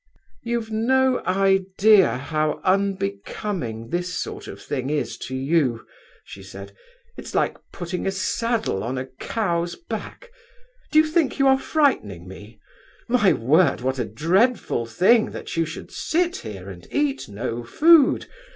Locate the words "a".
8.07-8.11, 8.97-9.05, 13.99-14.05